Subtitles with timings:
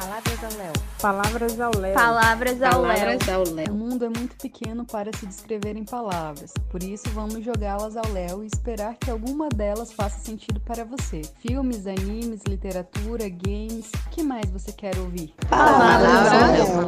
[0.00, 0.72] Palavras ao Léo.
[1.02, 1.94] Palavras ao Léo.
[1.94, 2.62] Palavras
[3.28, 3.70] ao Léo.
[3.70, 8.10] O mundo é muito pequeno para se descrever em palavras, por isso vamos jogá-las ao
[8.10, 11.20] Léo e esperar que alguma delas faça sentido para você.
[11.42, 15.34] Filmes, animes, literatura, games, o que mais você quer ouvir?
[15.50, 16.32] Palavras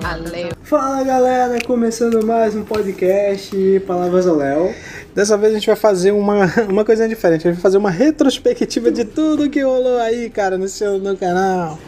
[0.04, 0.56] ao Léo.
[0.62, 3.54] Fala galera, começando mais um podcast
[3.86, 4.74] Palavras ao Léo.
[5.14, 7.46] Dessa vez a gente vai fazer uma, uma coisinha diferente.
[7.46, 11.14] A gente vai fazer uma retrospectiva de tudo que rolou aí, cara, no seu no
[11.14, 11.78] canal.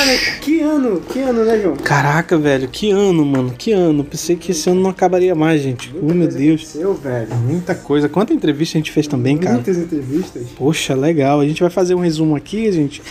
[0.00, 1.76] Cara, que ano, que ano, né, João?
[1.76, 4.02] Caraca, velho, que ano, mano, que ano.
[4.02, 5.94] Pensei que esse ano não acabaria mais, gente.
[5.94, 6.68] Oh, meu Deus.
[6.68, 7.28] Seu, velho.
[7.36, 8.08] Muita coisa.
[8.08, 9.56] Quanta entrevista a gente fez também, cara.
[9.56, 10.46] Muitas entrevistas.
[10.56, 11.40] Poxa, legal.
[11.40, 13.02] A gente vai fazer um resumo aqui, gente,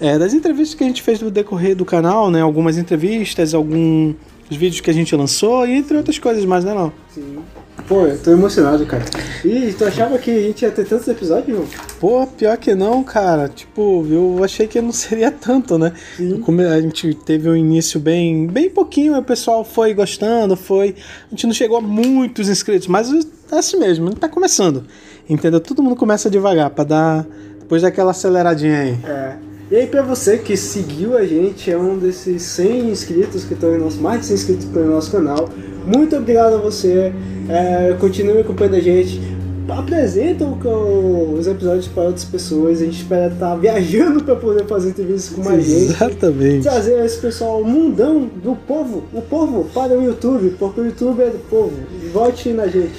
[0.00, 2.42] é, das entrevistas que a gente fez no decorrer do canal, né?
[2.42, 4.14] Algumas entrevistas, alguns
[4.48, 6.92] vídeos que a gente lançou e entre outras coisas mais, né, não?
[7.12, 7.38] Sim.
[7.88, 9.04] Pô, eu tô emocionado, cara.
[9.44, 11.68] E tu achava que a gente ia ter tantos episódios, João?
[12.00, 13.48] Pô, pior que não, cara.
[13.48, 15.92] Tipo, eu achei que não seria tanto, né?
[16.74, 20.96] A gente teve um início bem, bem pouquinho, o pessoal foi gostando, foi.
[21.26, 24.84] A gente não chegou a muitos inscritos, mas é assim mesmo, tá começando.
[25.28, 25.60] Entendeu?
[25.60, 27.26] Todo mundo começa devagar pra dar.
[27.60, 28.98] Depois daquela aceleradinha aí.
[29.04, 29.36] É.
[29.70, 33.74] E aí, pra você que seguiu a gente, é um desses 100 inscritos que estão
[33.74, 35.48] em nosso, mais de 100 inscritos que estão no nosso canal,
[35.84, 37.12] muito obrigado a você.
[37.48, 39.20] É, continue acompanhando a gente.
[39.68, 42.80] Apresenta o- os episódios para outras pessoas.
[42.80, 45.82] A gente espera estar viajando para poder fazer entrevistas com mais gente.
[45.86, 46.62] Exatamente.
[46.62, 51.30] Trazer esse pessoal, mundão do povo, o povo para o YouTube, porque o YouTube é
[51.30, 51.72] do povo.
[52.12, 52.92] Vote na gente.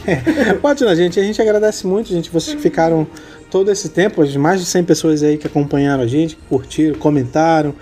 [0.61, 3.07] Pode na gente, a gente agradece muito, gente, vocês que ficaram
[3.49, 7.73] todo esse tempo, mais de 100 pessoas aí que acompanharam a gente, curtiram, comentaram.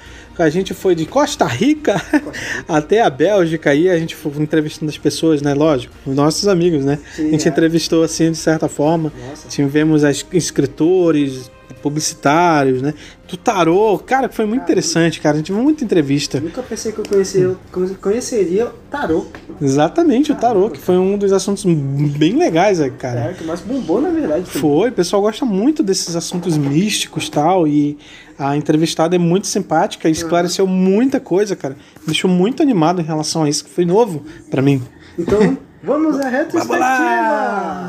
[0.43, 2.01] A gente foi de Costa Rica
[2.67, 5.53] até a Bélgica aí, a gente foi entrevistando as pessoas, né?
[5.53, 6.99] Lógico, os nossos amigos, né?
[7.15, 7.51] Sim, a gente é.
[7.51, 9.11] entrevistou assim, de certa forma.
[9.29, 9.47] Nossa.
[9.47, 11.49] Tivemos as escritores,
[11.85, 12.95] publicitários, né?
[13.29, 15.35] Do tarô, cara, foi muito interessante, cara.
[15.35, 16.39] A gente viu muita entrevista.
[16.39, 17.55] Nunca pensei que eu conheceria,
[18.01, 19.27] conheceria tarô.
[19.61, 23.19] Exatamente, o tarô, que foi um dos assuntos bem legais, aí, cara.
[23.19, 24.45] É, que mais bombou na verdade.
[24.45, 24.61] também.
[24.61, 27.99] Foi, o pessoal gosta muito desses assuntos místicos e tal, e
[28.37, 31.77] a entrevistada é muito simpática, e esclareceu muita coisa, cara.
[32.07, 34.81] Deixou muito animado em relação a isso, que foi novo pra mim.
[35.19, 37.84] Então, vamos à retrospectiva!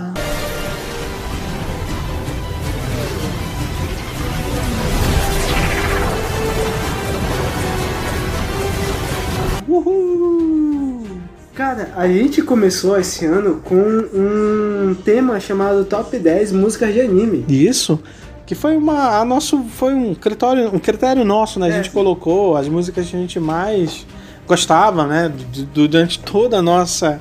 [11.97, 17.43] A gente começou esse ano com um tema chamado Top 10 Músicas de Anime.
[17.49, 17.99] Isso,
[18.45, 21.69] que foi uma, a nosso, foi um critério, um critério nosso, né?
[21.69, 21.95] A É, gente sim.
[21.95, 24.07] colocou as músicas que a gente mais
[24.47, 25.33] gostava, né?
[25.73, 27.19] Durante toda a nossa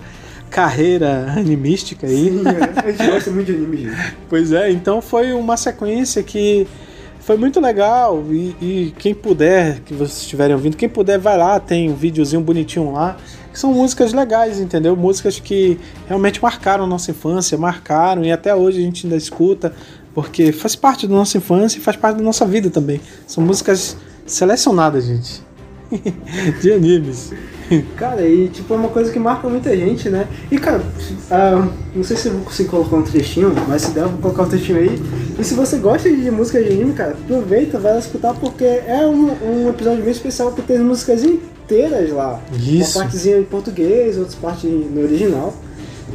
[0.50, 2.30] carreira animística aí.
[2.86, 3.96] a gente gosta muito de anime, gente.
[4.28, 6.68] Pois é, então foi uma sequência que
[7.22, 11.62] foi muito legal e, e quem puder, que vocês estiverem ouvindo, quem puder vai lá,
[11.62, 13.16] tem um videozinho bonitinho lá,
[13.56, 14.98] que são músicas legais, entendeu?
[14.98, 19.74] Músicas que realmente marcaram a nossa infância, marcaram e até hoje a gente ainda escuta,
[20.14, 23.00] porque faz parte da nossa infância e faz parte da nossa vida também.
[23.26, 23.96] São músicas
[24.26, 25.42] selecionadas, gente.
[26.62, 27.32] De animes.
[27.96, 30.28] Cara, e tipo, é uma coisa que marca muita gente, né?
[30.52, 30.84] E cara,
[31.32, 34.20] ah, não sei se eu vou conseguir colocar um trechinho, mas se der, eu vou
[34.20, 35.02] colocar um trechinho aí.
[35.40, 39.08] E se você gosta de música de anime, cara, aproveita, vai lá escutar, porque é
[39.08, 41.24] um, um episódio bem especial que tem músicas
[41.66, 42.40] inteiras lá.
[42.54, 42.98] Isso.
[42.98, 45.54] Uma partezinha em português, outras partes no original.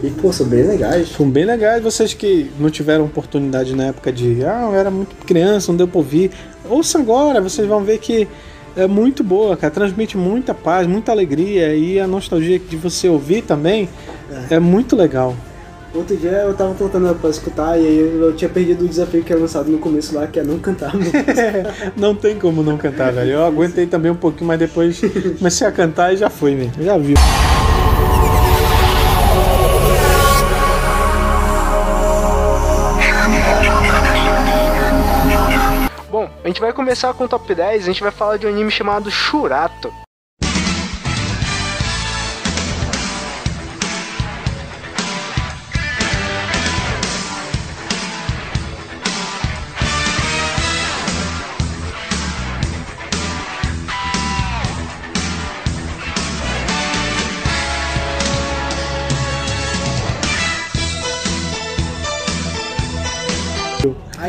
[0.03, 1.09] E, pô, são bem legais.
[1.09, 5.15] São bem legais vocês que não tiveram oportunidade na época de ah, eu era muito
[5.27, 6.31] criança, não deu pra ouvir.
[6.69, 8.27] Ouça agora, vocês vão ver que
[8.77, 9.73] é muito boa, cara.
[9.73, 13.89] Transmite muita paz, muita alegria e a nostalgia de você ouvir também
[14.49, 15.35] é, muito legal.
[15.93, 19.33] Outro dia eu tava tentando pra escutar e aí eu tinha perdido o desafio que
[19.33, 20.93] era lançado no começo lá, que é não cantar.
[21.97, 23.33] não tem como não cantar, velho.
[23.33, 25.01] Eu aguentei também um pouquinho, mas depois
[25.39, 26.73] comecei a cantar e já foi, velho.
[26.81, 27.17] Já viu.
[36.09, 38.51] Bom, a gente vai começar com o top 10, a gente vai falar de um
[38.51, 39.93] anime chamado Shurato.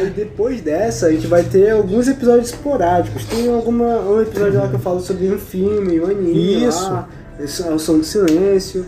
[0.02, 3.24] Aí depois dessa a gente vai ter alguns episódios esporádicos.
[3.26, 6.84] Tem alguma, um episódio lá que eu falo sobre um filme, um anime Isso.
[6.84, 7.08] lá,
[7.40, 8.84] é o som do silêncio.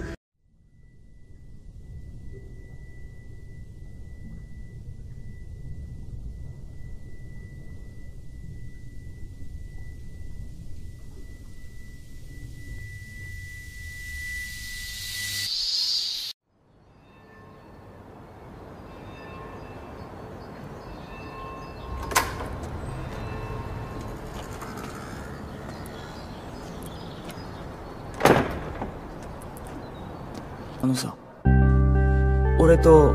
[32.74, 33.14] 俺と、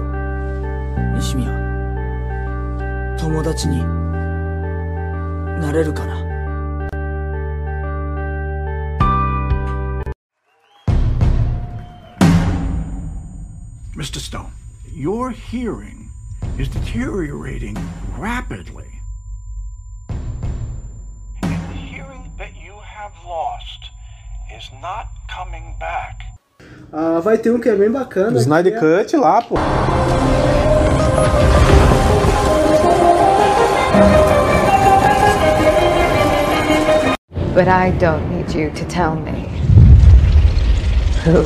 [1.16, 1.50] 西宮、
[3.18, 3.82] 友達に
[5.60, 6.14] なれるかな
[13.96, 14.20] Mr.
[14.20, 14.52] Stone,
[14.94, 16.08] your hearing
[16.56, 17.76] is deteriorating
[18.16, 18.77] rapidly.
[26.92, 28.36] Ah, vai ter um que é bem bacana.
[28.36, 29.56] O Snyder é- Cut lá, pô.
[37.54, 39.48] But I don't need you to tell me
[41.24, 41.42] who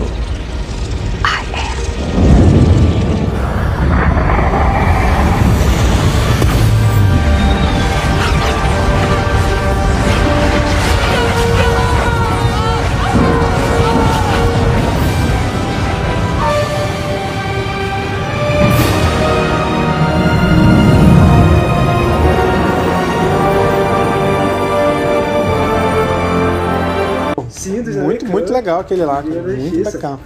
[28.52, 29.42] Muito, legal aquele lá, cara.
[29.42, 30.20] Muito legal.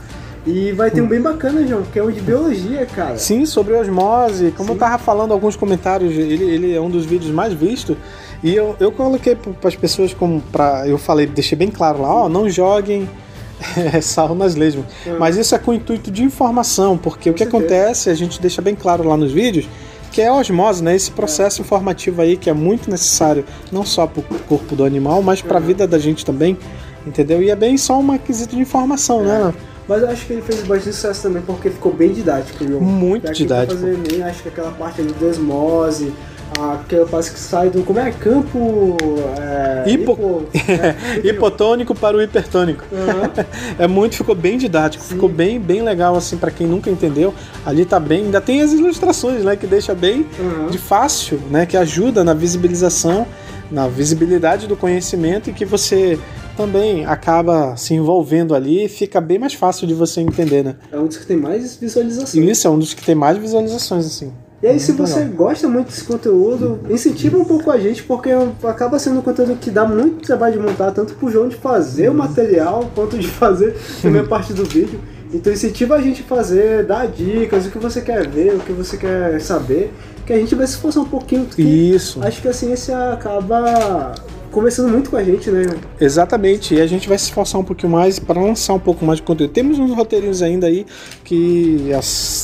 [0.46, 3.19] E vai ter um bem bacana, João, que é o de biologia, cara.
[3.19, 4.52] Sim, sobre osmose.
[4.56, 4.75] Como Sim.
[4.75, 7.96] eu tava falando alguns comentários, ele, ele é um dos vídeos mais vistos.
[8.44, 12.14] E eu, eu coloquei para as pessoas como para eu falei, deixei bem claro lá,
[12.14, 13.08] ó, não joguem
[13.93, 14.84] é, sal nas lesmas.
[15.19, 17.64] Mas isso é com o intuito de informação, porque o que certeza.
[17.64, 19.69] acontece, a gente deixa bem claro lá nos vídeos,
[20.12, 20.94] que é a osmose, né?
[20.94, 25.23] Esse processo informativo aí que é muito necessário, não só para o corpo do animal,
[25.23, 26.56] mas para a vida da gente também,
[27.06, 27.42] entendeu?
[27.42, 29.38] E é bem só um quesito de informação, né?
[29.38, 29.54] Léo?
[29.88, 32.80] Mas eu acho que ele fez bastante sucesso também porque ficou bem didático, João.
[32.80, 33.80] Muito Pra quem didático.
[33.80, 36.12] Fazer Enem, acho que aquela parte ali do osmose,
[36.58, 37.84] aquela parte que sai do.
[37.84, 38.10] Como é?
[38.10, 38.96] Campo.
[39.38, 40.44] É, Hipo- hipo-
[41.24, 42.84] é, Hipotônico para o hipertônico.
[42.92, 43.30] Aham.
[43.78, 47.32] É muito, ficou bem didático, ficou bem, bem legal assim para quem nunca entendeu.
[47.64, 50.66] Ali tá bem, ainda tem as ilustrações, né, que deixa bem Aham.
[50.70, 53.24] de fácil, né, que ajuda na visibilização,
[53.70, 56.18] na visibilidade do conhecimento e que você
[56.56, 60.76] também acaba se envolvendo ali e fica bem mais fácil de você entender, né?
[60.90, 62.34] É um dos que tem mais visualizações.
[62.34, 64.32] Isso é um dos que tem mais visualizações assim.
[64.62, 65.34] E aí, se você legal.
[65.34, 68.30] gosta muito desse conteúdo, incentiva um pouco a gente, porque
[68.64, 72.08] acaba sendo um conteúdo que dá muito trabalho de montar, tanto pro João de fazer
[72.08, 74.98] o material, quanto de fazer também a parte do vídeo.
[75.32, 78.72] Então incentiva a gente a fazer, dar dicas, o que você quer ver, o que
[78.72, 79.92] você quer saber,
[80.24, 82.20] que a gente vai se esforçar um pouquinho, Isso.
[82.22, 84.14] acho que a ciência acaba
[84.56, 85.64] conversando muito com a gente, né?
[86.00, 89.18] Exatamente, e a gente vai se esforçar um pouquinho mais para lançar um pouco mais
[89.18, 89.52] de conteúdo.
[89.52, 90.86] Temos uns roteirinhos ainda aí
[91.22, 91.90] que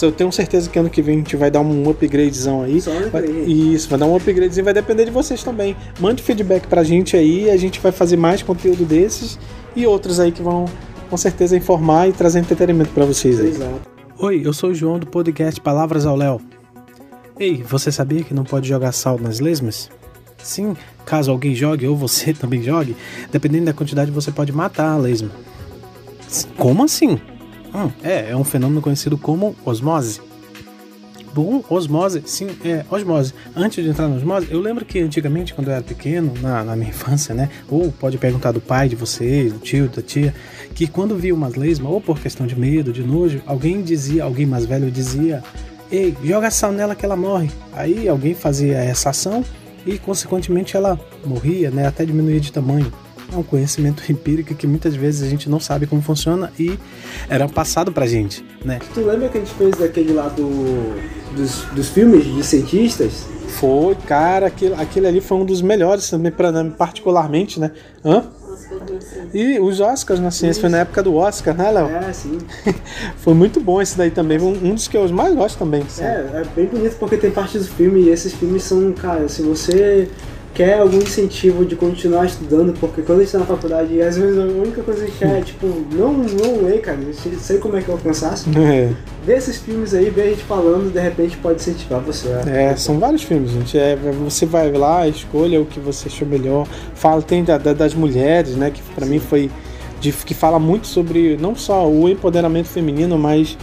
[0.02, 2.82] eu tenho certeza que ano que vem a gente vai dar um upgradezão aí.
[2.82, 5.74] Só Vai- isso, vai dar um upgradezinho, vai depender de vocês também.
[5.98, 9.38] Mande feedback pra gente aí, a gente vai fazer mais conteúdo desses
[9.74, 10.66] e outros aí que vão
[11.08, 13.48] com certeza informar e trazer entretenimento para vocês aí.
[13.48, 13.80] Exato.
[14.18, 16.42] Oi, eu sou o João do podcast Palavras ao Léo.
[17.40, 19.88] Ei, você sabia que não pode jogar sal nas lesmas?
[20.42, 22.96] Sim, caso alguém jogue ou você também jogue,
[23.30, 25.30] dependendo da quantidade você pode matar a lesma.
[26.56, 27.20] Como assim?
[27.74, 30.20] Hum, é, é um fenômeno conhecido como osmose.
[31.34, 33.32] Bom, osmose, sim, é osmose.
[33.56, 36.76] Antes de entrar na osmose, eu lembro que antigamente, quando eu era pequeno, na, na
[36.76, 37.48] minha infância, né?
[37.70, 40.34] Ou pode perguntar do pai de vocês, do tio, da tia,
[40.74, 44.44] que quando via umas lesmas, ou por questão de medo, de nojo, alguém dizia, alguém
[44.44, 45.42] mais velho dizia:
[45.90, 47.50] Ei, joga sal nela que ela morre.
[47.72, 49.42] Aí alguém fazia essa ação
[49.86, 51.86] e, consequentemente, ela morria, né?
[51.86, 52.92] Até diminuía de tamanho.
[53.32, 56.78] É um conhecimento empírico que muitas vezes a gente não sabe como funciona e
[57.30, 58.78] era passado pra gente, né?
[58.92, 60.94] Tu lembra que a gente fez daquele lá do,
[61.34, 63.26] dos, dos filmes de cientistas?
[63.58, 67.70] Foi, cara, aquele, aquele ali foi um dos melhores também, pra, particularmente, né?
[68.04, 68.24] Hã?
[69.32, 71.88] E os Oscars na ciência, foi na época do Oscar, né, Léo?
[71.88, 72.38] É, sim.
[73.18, 75.82] Foi muito bom esse daí também, um, um dos que eu mais gosto também.
[75.98, 79.42] É, é bem bonito porque tem parte do filme e esses filmes são, cara, se
[79.42, 80.08] você
[80.54, 84.38] quer algum incentivo de continuar estudando, porque quando a gente tá na faculdade, às vezes
[84.38, 87.58] a única coisa que a gente quer é, tipo, não, não ler, cara, eu sei
[87.58, 88.48] como é que é o cansaço.
[88.58, 88.90] É,
[89.24, 92.26] Ver esses filmes aí, ver a gente falando, de repente pode incentivar você.
[92.28, 93.78] a- é, são vários filmes, gente.
[93.78, 96.66] É, você vai lá, escolha o que você achou melhor.
[96.94, 98.70] Fala, tem da- da- das mulheres, né?
[98.70, 99.48] Que pra mim foi.
[100.00, 103.56] de- que fala muito sobre não só o empoderamento feminino, mas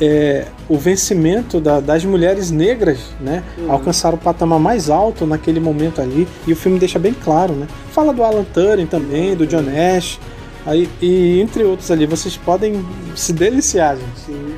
[0.00, 3.42] é, o vencimento da- das mulheres negras, né?
[3.68, 6.26] Alcançaram o patamar mais alto naquele momento ali.
[6.46, 7.66] E o filme deixa bem claro, né?
[7.92, 10.18] Fala do Alan Turing também, do John Nash.
[10.66, 12.84] Aí, e entre outros ali, vocês podem
[13.16, 14.20] se deliciar, gente.
[14.26, 14.56] Sim.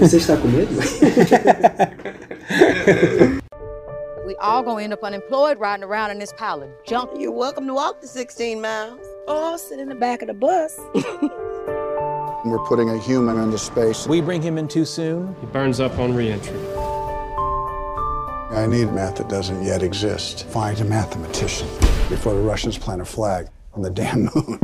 [0.00, 0.68] Você está com medo?
[4.26, 7.10] We all gonna end up unemployed riding around in this pile of junk.
[7.18, 10.76] You're welcome to walk the 16 miles or sit in the back of the bus.
[12.44, 14.06] We're putting a human into space.
[14.06, 15.34] We bring him in too soon.
[15.40, 16.58] He burns up on reentry.
[18.50, 20.46] I need math that doesn't yet exist.
[20.46, 21.66] Find a mathematician
[22.08, 24.58] before the Russians plant a flag on the damn moon.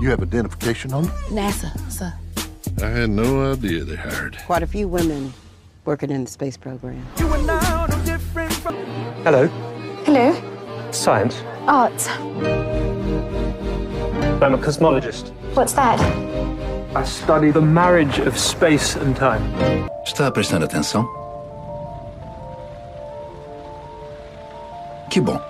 [0.00, 1.12] You have identification on them?
[1.30, 2.12] NASA, sir.
[2.82, 4.36] I had no idea they hired.
[4.44, 5.32] Quite a few women
[5.86, 7.06] working in the space program.
[7.18, 8.74] You were now no different from
[9.24, 9.46] Hello.
[10.04, 10.90] Hello.
[10.92, 11.42] Science.
[11.66, 11.92] Art.
[14.42, 15.30] I'm a cosmologist.
[15.54, 16.00] What's that?
[16.94, 19.42] I study the marriage of space and time.
[20.04, 21.06] Está prestando atenção?
[25.10, 25.40] Que bom.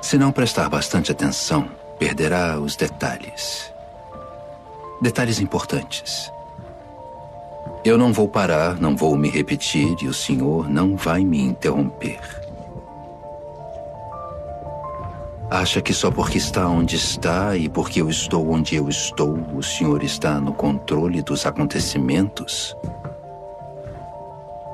[0.00, 1.68] Se não prestar bastante atenção,
[1.98, 3.72] perderá os detalhes.
[5.02, 6.32] Detalhes importantes.
[7.84, 12.20] Eu não vou parar, não vou me repetir e o senhor não vai me interromper.
[15.50, 19.62] Acha que só porque está onde está e porque eu estou onde eu estou, o
[19.62, 22.76] senhor está no controle dos acontecimentos?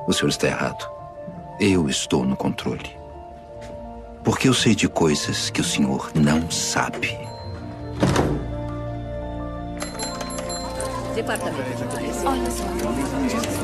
[0.09, 0.91] O senhor está errado.
[1.61, 2.91] Eu estou no controle.
[4.25, 7.17] Porque eu sei de coisas que o senhor não sabe.
[11.15, 11.85] Departamento.
[12.27, 13.64] Olha só.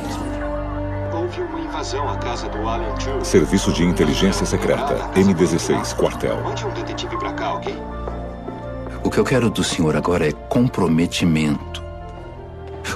[1.30, 3.24] Houve uma invasão à casa do Alan True.
[3.24, 6.40] Serviço de Inteligência Secreta, M16, quartel.
[6.42, 7.72] Mande um detetive pra cá, ok?
[9.04, 11.84] O que eu quero do senhor agora é comprometimento.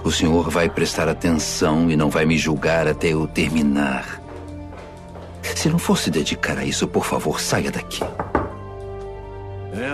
[0.02, 4.20] O senhor vai prestar atenção e não vai me julgar até eu terminar.
[5.54, 8.02] Se não for se dedicar a isso, por favor, saia daqui.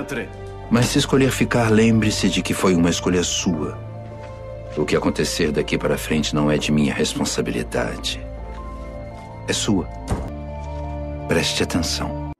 [0.00, 0.30] Entre.
[0.70, 3.78] Mas se escolher ficar, lembre-se de que foi uma escolha sua.
[4.78, 8.29] O que acontecer daqui para frente não é de minha responsabilidade.
[9.50, 9.84] É sua.
[11.26, 12.30] Preste atenção.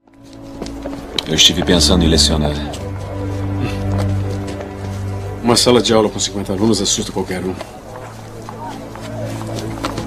[1.27, 2.53] Eu estive pensando em lecionar.
[5.43, 7.53] Uma sala de aula com 50 alunos assusta qualquer um.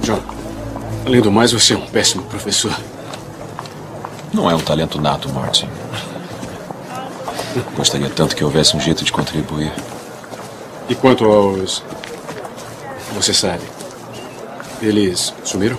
[0.00, 0.18] John,
[1.04, 2.74] além do mais, você é um péssimo professor.
[4.32, 5.68] Não é um talento nato, Martin.
[7.76, 9.70] Gostaria tanto que houvesse um jeito de contribuir.
[10.88, 11.82] E quanto aos.
[13.14, 13.64] Você sabe.
[14.80, 15.78] Eles sumiram?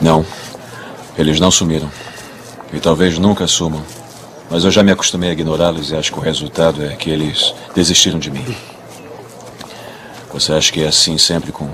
[0.00, 0.24] Não.
[1.30, 1.88] Eles não sumiram.
[2.72, 3.84] E talvez nunca sumam.
[4.50, 7.54] Mas eu já me acostumei a ignorá-los e acho que o resultado é que eles
[7.72, 8.56] desistiram de mim.
[10.32, 11.70] Você acha que é assim sempre com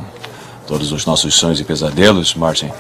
[0.66, 2.70] todos os nossos sonhos e pesadelos, Martin?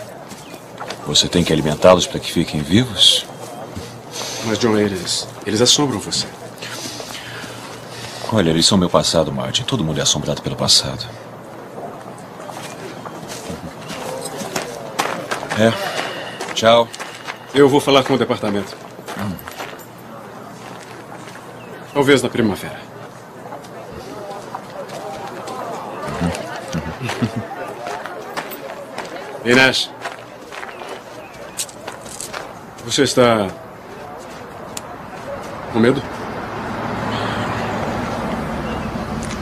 [1.06, 3.24] Você tem que alimentá-los para que fiquem vivos?
[4.44, 5.26] Mas, John, eles.
[5.46, 6.26] Eles assombram você.
[8.30, 9.62] Olha, eles são meu passado, Martin.
[9.62, 11.06] Todo mundo é assombrado pelo passado.
[15.58, 15.95] É.
[16.56, 16.88] Tchau.
[17.54, 18.74] Eu vou falar com o departamento.
[21.92, 22.80] Talvez na primavera.
[29.44, 29.90] Inês.
[32.86, 33.48] Você está.
[35.74, 36.02] com medo?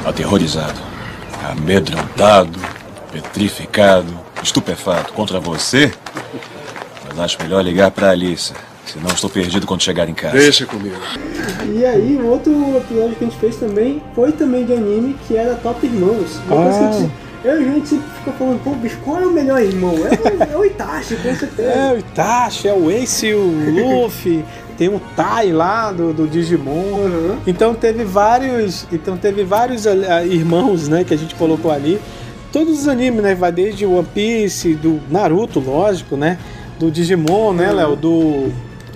[0.05, 0.81] Aterrorizado,
[1.49, 2.59] amedrontado,
[3.13, 5.95] petrificado, estupefato contra você.
[7.25, 8.53] Acho melhor ligar para Alice,
[8.85, 10.37] senão estou perdido quando chegar em casa.
[10.37, 10.97] Deixa comigo.
[11.75, 15.35] E aí, um outro episódio que a gente fez também foi também de anime, que
[15.35, 16.39] era Top Irmãos.
[16.47, 17.13] Uma coisa que a gente,
[17.43, 19.95] eu e a gente sempre fica falando, pô, bicho, qual é o melhor irmão?
[19.95, 21.63] É o, é o Itachi, com certeza.
[21.63, 24.45] É o Itachi, é o Ace, o Luffy,
[24.77, 27.39] tem o Tai lá do, do Digimon.
[27.47, 31.99] Então teve vários, então teve vários ah, irmãos, né, que a gente colocou ali.
[32.53, 36.39] Todos os animes, né, vai desde One Piece, do Naruto, lógico, né,
[36.79, 38.53] do Digimon, né, Léo, do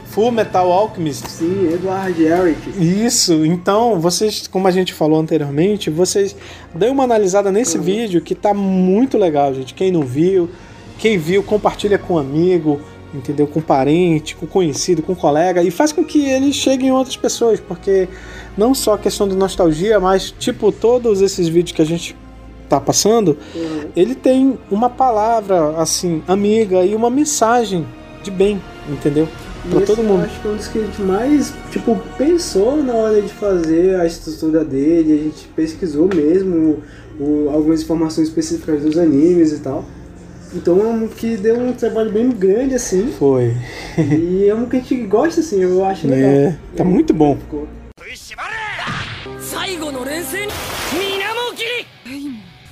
[0.06, 1.28] Full Metal Alchemist.
[1.28, 2.70] Sim, Edward Eric.
[2.76, 6.34] Isso, então vocês, como a gente falou anteriormente, vocês
[6.74, 9.74] dêem uma analisada nesse vídeo que tá muito legal, gente.
[9.74, 10.50] Quem não viu,
[10.98, 12.80] quem viu, compartilha com um amigo,
[13.14, 13.46] entendeu?
[13.46, 17.60] Com parente, com conhecido, com colega e faz com que ele chegue em outras pessoas,
[17.60, 18.08] porque
[18.56, 22.16] não só a questão de nostalgia, mas tipo todos esses vídeos que a gente
[22.68, 23.36] tá passando,
[23.96, 27.86] ele tem uma palavra assim amiga e uma mensagem
[28.22, 29.26] de bem, entendeu?
[29.70, 30.20] Pra E todo mundo.
[30.20, 33.28] Eu acho que é um dos que a gente mais, tipo, pensou na hora de
[33.28, 36.82] fazer a estrutura dele, a gente pesquisou mesmo
[37.18, 39.84] o- algumas informações específicas dos animes e tal.
[40.54, 43.12] Então é um que deu um trabalho bem grande, assim.
[43.18, 43.54] Foi.
[43.98, 46.30] E é um que a gente gosta, assim, eu acho legal.
[46.30, 47.36] É, tá muito bom.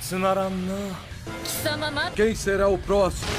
[0.07, 2.11] Tsunaran na.
[2.15, 3.29] Quem será o próximo?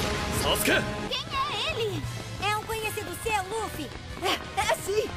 [0.42, 0.72] Sasuke!
[1.08, 2.02] Quem é ele?
[2.46, 3.86] É um conhecido seu, Luffy.
[4.20, 5.08] É, é sim.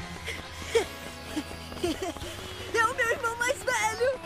[2.74, 4.18] É o meu irmão mais velho.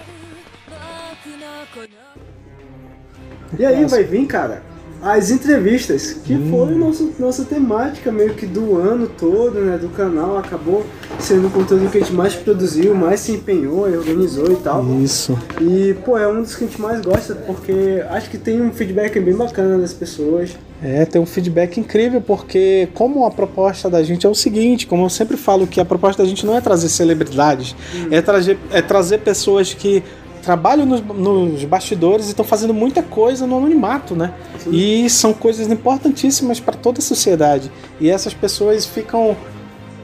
[3.58, 4.62] E aí, vai vir, cara?
[5.06, 10.36] As entrevistas, que foi nosso, nossa temática meio que do ano todo, né, do canal,
[10.36, 10.84] acabou
[11.20, 14.84] sendo o conteúdo que a gente mais produziu, mais se empenhou e organizou e tal.
[15.00, 15.38] Isso.
[15.60, 18.72] E, pô, é um dos que a gente mais gosta, porque acho que tem um
[18.72, 20.56] feedback bem bacana das pessoas.
[20.82, 25.04] É, tem um feedback incrível, porque como a proposta da gente é o seguinte, como
[25.04, 27.76] eu sempre falo que a proposta da gente não é trazer celebridades,
[28.10, 30.02] é, trazer, é trazer pessoas que
[30.46, 34.32] trabalham nos, nos bastidores e estão fazendo muita coisa no anonimato, né?
[34.70, 37.70] E são coisas importantíssimas para toda a sociedade.
[38.00, 39.36] E essas pessoas ficam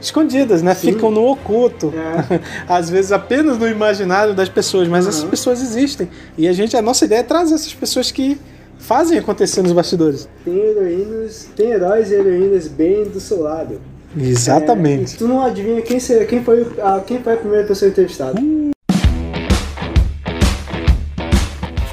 [0.01, 0.75] escondidas, né?
[0.75, 0.91] Sim.
[0.93, 1.93] Ficam no oculto.
[2.67, 5.29] Às vezes apenas no imaginário das pessoas, mas essas Uhum.
[5.29, 6.09] pessoas existem.
[6.37, 8.37] E a gente, a nossa ideia é trazer essas pessoas que
[8.77, 10.27] fazem acontecer nos bastidores.
[10.43, 13.79] Tem heroínas, tem heróis e heroínas bem do seu lado.
[14.19, 15.15] Exatamente.
[15.15, 15.97] É, tu não adivinha quem,
[16.27, 18.39] quem, foi, a, quem foi a primeira pessoa entrevistada?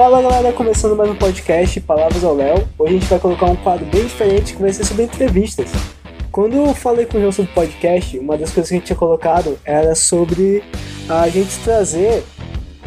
[0.00, 2.66] Fala galera, começando mais um podcast Palavras ao Léo.
[2.78, 5.71] Hoje a gente vai colocar um quadro bem diferente que vai ser sobre entrevistas.
[6.33, 8.97] Quando eu falei com o João sobre podcast, uma das coisas que a gente tinha
[8.97, 10.64] colocado era sobre
[11.07, 12.25] a gente trazer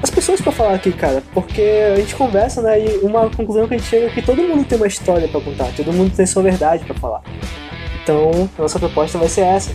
[0.01, 1.61] as pessoas pra falar aqui, cara, porque
[1.93, 4.65] a gente conversa, né, e uma conclusão que a gente chega é que todo mundo
[4.65, 7.21] tem uma história pra contar, todo mundo tem sua verdade pra falar.
[8.01, 9.69] Então, a nossa proposta vai ser essa.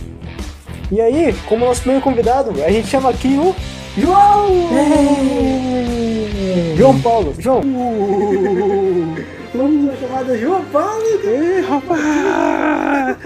[0.91, 3.55] E aí, como nosso primeiro convidado, a gente chama aqui o
[3.97, 4.49] João!
[6.77, 7.33] João Paulo.
[7.37, 7.61] João.
[9.53, 11.03] Vamos a chamada João Paulo.
[11.23, 13.17] Ei, rapaz!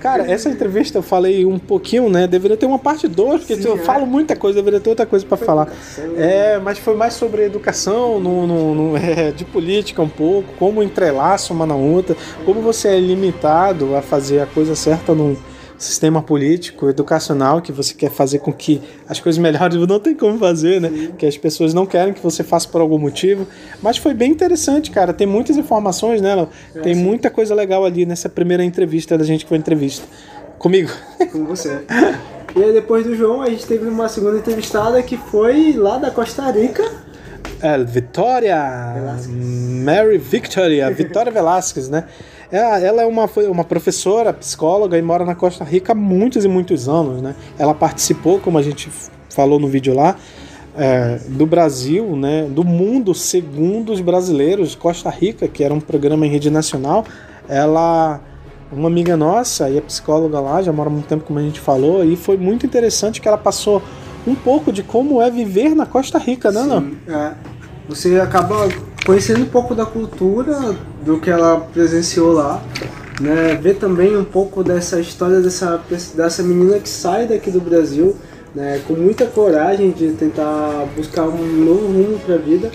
[0.00, 2.26] Cara, essa entrevista eu falei um pouquinho, né?
[2.26, 3.78] Deveria ter uma parte 2, porque Sim, eu é.
[3.78, 5.68] falo muita coisa, deveria ter outra coisa pra falar.
[6.16, 10.82] É, mas foi mais sobre educação, no, no- no- é, de política um pouco, como
[10.82, 15.34] entrelaça uma na outra, como você é limitado a fazer a coisa certa num
[15.78, 20.38] sistema político, educacional, que você quer fazer com que as coisas melhorem, não tem como
[20.38, 21.10] fazer, né?
[21.18, 23.46] Que as pessoas não querem que você faça por algum motivo.
[23.82, 25.12] Mas foi bem interessante, cara.
[25.12, 26.34] Tem muitas informações, né?
[26.34, 26.48] Léo?
[26.74, 27.02] É, Tem sim.
[27.02, 30.06] muita coisa legal ali nessa primeira entrevista da gente que foi entrevista.
[30.58, 30.90] Comigo.
[31.32, 31.82] Com você.
[32.54, 36.10] E aí, depois do João, a gente teve uma segunda entrevistada que foi lá da
[36.10, 36.82] Costa Rica.
[37.60, 38.56] É, Vitória.
[39.84, 40.90] Mary Victoria.
[40.90, 42.04] Vitória Velasquez, né?
[42.50, 46.48] Ela, ela é uma, uma professora, psicóloga e mora na Costa Rica há muitos e
[46.48, 47.34] muitos anos, né?
[47.58, 48.90] Ela participou, como a gente
[49.30, 50.16] falou no vídeo lá,
[50.76, 52.46] é, do Brasil, né?
[52.48, 57.04] Do mundo segundo os brasileiros, Costa Rica, que era um programa em rede nacional.
[57.48, 58.20] Ela
[58.70, 61.60] uma amiga nossa e é psicóloga lá, já mora há muito tempo, como a gente
[61.60, 63.80] falou, e foi muito interessante que ela passou
[64.26, 66.90] um pouco de como é viver na Costa Rica, né, não?
[67.06, 67.32] É,
[67.88, 68.68] você acaba
[69.06, 72.60] conhecendo um pouco da cultura do que ela presenciou lá,
[73.20, 73.54] né?
[73.62, 75.80] Ver também um pouco dessa história dessa,
[76.14, 78.16] dessa menina que sai daqui do Brasil,
[78.52, 78.82] né?
[78.86, 82.70] Com muita coragem de tentar buscar um novo rumo para a vida,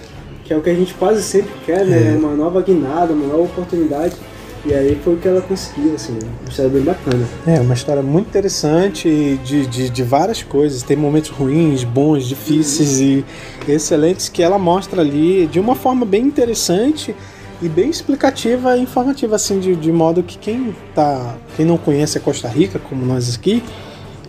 [0.45, 2.13] que é o que a gente quase sempre quer, né?
[2.13, 2.17] É.
[2.17, 4.15] Uma nova guinada, uma nova oportunidade.
[4.63, 7.28] E aí foi o que ela conseguiu, assim, uma história bem bacana.
[7.47, 10.84] É, uma história muito interessante de, de, de várias coisas.
[10.84, 13.26] Tem momentos ruins, bons, difíceis e
[13.67, 17.15] excelentes que ela mostra ali de uma forma bem interessante
[17.60, 22.17] e bem explicativa e informativa, assim, de, de modo que quem, tá, quem não conhece
[22.19, 23.63] a Costa Rica, como nós aqui,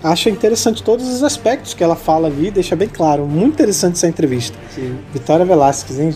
[0.02, 3.26] acha interessante todos os aspectos que ela fala ali, deixa bem claro.
[3.26, 4.56] Muito interessante essa entrevista.
[4.74, 4.98] Sim.
[5.12, 6.14] Vitória Velasquez, hein?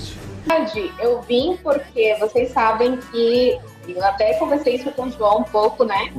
[0.99, 3.59] eu vim porque vocês sabem que
[3.92, 6.12] eu até conversei isso com o João um pouco, né?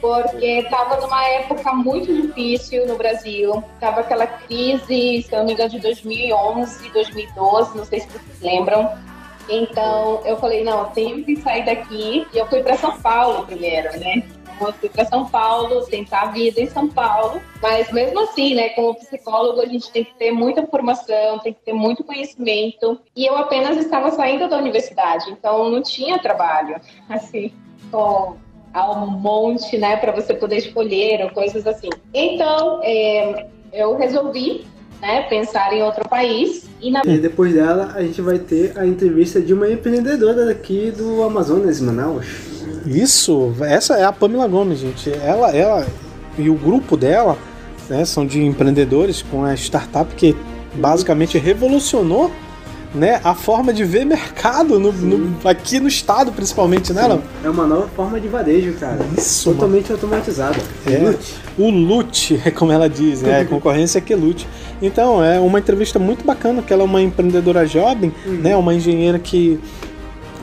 [0.00, 3.62] Porque estava numa época muito difícil no Brasil.
[3.78, 8.40] Tava aquela crise, se eu não me engano, de 2011, 2012, não sei se vocês
[8.40, 8.90] lembram.
[9.48, 12.26] Então eu falei, não, eu tenho que sair daqui.
[12.32, 14.22] E eu fui para São Paulo primeiro, né?
[14.78, 18.94] Fui para São Paulo, tentar a vida em São Paulo, mas mesmo assim, né, como
[18.94, 23.00] psicólogo, a gente tem que ter muita formação, tem que ter muito conhecimento.
[23.16, 26.76] E eu apenas estava saindo da universidade, então não tinha trabalho,
[27.08, 27.52] assim,
[27.90, 28.36] com
[28.72, 31.88] há um monte, né, para você poder escolher ou coisas assim.
[32.14, 34.64] Então, é, eu resolvi,
[35.00, 38.86] né, pensar em outro país e na E depois dela, a gente vai ter a
[38.86, 42.49] entrevista de uma empreendedora daqui do Amazonas, Manaus.
[42.86, 45.10] Isso, essa é a Pamela Gomes, gente.
[45.10, 45.86] Ela, ela
[46.38, 47.36] e o grupo dela
[47.88, 50.34] né, são de empreendedores com a startup que
[50.74, 52.30] basicamente revolucionou
[52.92, 57.22] né, a forma de ver mercado no, no- aqui no estado, principalmente, né, Léo?
[57.44, 58.98] É uma nova forma de varejo, cara.
[59.16, 60.56] Isso, Totalmente automatizada.
[60.86, 61.14] É,
[61.56, 63.40] o Lute, como ela diz, né?
[63.40, 64.48] A concorrência é que lute.
[64.82, 68.56] Então, é uma entrevista muito bacana, que ela é uma empreendedora jovem, né?
[68.56, 69.60] Uma engenheira que,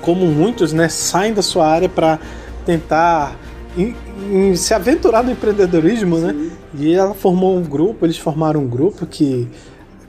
[0.07, 2.17] como muitos, né, saem da sua área para
[2.65, 3.35] tentar
[3.77, 3.93] em-
[4.31, 6.33] em se aventurar no empreendedorismo, né?
[6.73, 9.49] E ela formou um grupo, eles formaram um grupo que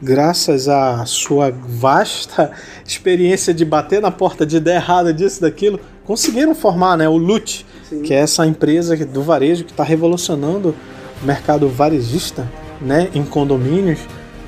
[0.01, 2.53] graças à sua vasta
[2.87, 7.67] experiência de bater na porta de ideia errada disso, daquilo, conseguiram formar né, o LUT,
[8.05, 10.77] que é essa empresa do varejo que está revolucionando
[11.21, 12.49] o mercado varejista
[12.81, 13.99] né, em condomínios.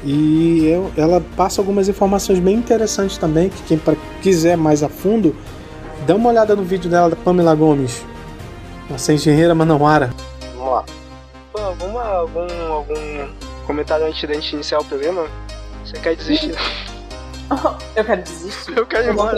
[0.05, 4.89] E eu- ela passa algumas informações bem interessantes também, que quem pra- quiser mais a
[4.89, 5.37] fundo,
[6.07, 8.03] dá uma olhada no vídeo dela da Pamela Gomes,
[8.89, 10.11] nossa engenheira manauara.
[10.57, 10.85] Vamos lá.
[11.53, 13.29] Pô, alguma, algum, algum
[13.67, 15.27] comentário antes da gente iniciar o programa?
[15.85, 16.55] Você quer desistir?
[17.97, 18.77] Eu quero desistir.
[18.77, 19.37] Eu quero ir embora.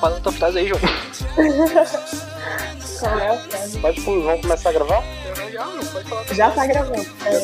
[0.00, 0.80] Fala a tua frase aí, João.
[3.02, 3.80] Qual é a frase?
[3.80, 5.02] Pode, vamos começar a gravar?
[6.30, 7.02] Já tá gravando.
[7.26, 7.42] É.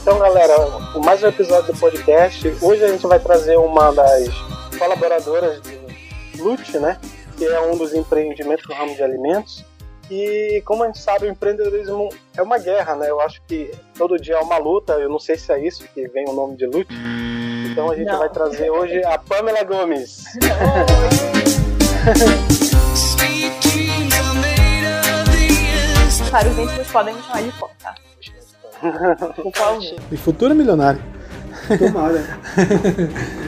[0.00, 0.56] Então, galera,
[1.04, 2.52] mais um episódio do podcast.
[2.60, 4.28] Hoje a gente vai trazer uma das
[4.76, 6.98] colaboradoras de Lute, né?
[7.38, 9.64] Que é um dos empreendimentos do ramo de alimentos.
[10.10, 13.08] E como a gente sabe, o empreendedorismo é uma guerra, né?
[13.08, 14.94] Eu acho que todo dia é uma luta.
[14.94, 16.92] Eu não sei se é isso que vem o nome de Lute.
[17.72, 18.18] Então a gente Não.
[18.18, 20.24] vai trazer hoje a Pamela Gomes.
[26.30, 27.94] Para os íntimos podem me chamar de Pó, tá?
[29.34, 29.82] Por favor.
[30.10, 31.00] E futura milionária.
[31.78, 32.22] Tomara.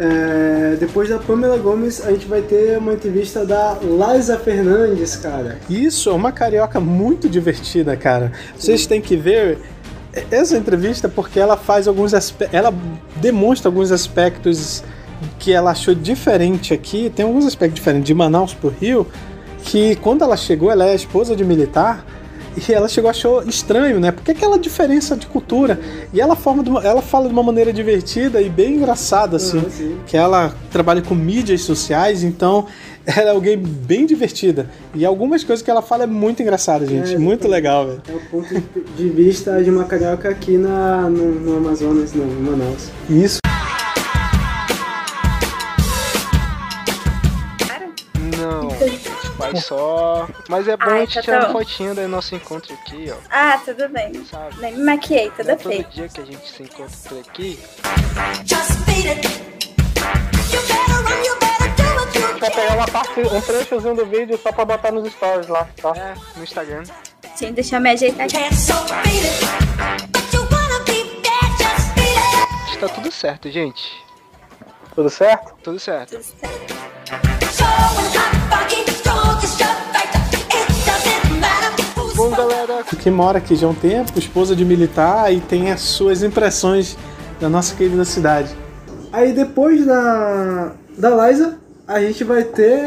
[0.00, 5.58] É, depois da Pamela Gomes, a gente vai ter uma entrevista da Liza Fernandes, cara.
[5.70, 8.32] Isso, é uma carioca muito divertida, cara.
[8.58, 9.58] Vocês têm que ver
[10.30, 12.54] essa entrevista porque ela faz alguns aspectos.
[12.58, 12.72] Ela
[13.16, 14.82] demonstra alguns aspectos
[15.38, 17.10] que ela achou diferente aqui.
[17.14, 19.06] Tem alguns aspectos diferentes de Manaus pro Rio.
[19.64, 22.04] Que quando ela chegou, ela é esposa de militar.
[22.68, 24.10] E ela chegou achou estranho, né?
[24.12, 25.80] Porque aquela diferença de cultura.
[26.12, 29.56] E ela, forma uma- ela fala de uma maneira divertida e bem engraçada, assim.
[29.58, 32.66] Uhum, que ela trabalha com mídias sociais, então
[33.16, 34.70] ela é alguém bem divertida.
[34.94, 37.14] E algumas coisas que ela fala é muito engraçada, gente.
[37.14, 38.02] É, muito legal, velho.
[38.08, 38.62] É o ponto
[38.96, 42.88] de vista de uma carioca aqui na, no, no Amazonas, não, em Manaus.
[43.08, 43.42] Isso.
[49.36, 50.28] Faz só.
[50.48, 53.16] Mas é bom Ai, a gente tá tirar uma fotinha do nosso encontro aqui, ó.
[53.30, 54.12] Ah, tudo bem.
[54.60, 55.86] Nem me maquiei, tudo é todo feio.
[55.90, 57.58] dia que a gente se encontra por aqui.
[62.42, 65.92] Vai pegar uma parte, um trechozinho do vídeo só pra botar nos stories lá, tá?
[65.96, 66.82] É, no Instagram.
[67.36, 68.36] Sim, deixa eu me ajeitar aqui.
[72.72, 73.92] Está tudo certo, gente.
[74.92, 75.54] Tudo certo?
[75.62, 76.18] Tudo certo.
[82.16, 85.80] Bom, galera, Que mora aqui já há um tempo, esposa de militar e tem as
[85.80, 86.98] suas impressões
[87.38, 88.52] da nossa querida cidade.
[89.12, 92.80] Aí depois da, da Liza, a gente vai ter